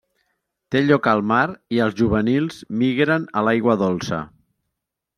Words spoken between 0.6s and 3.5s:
Té lloc al mar i els juvenils migren a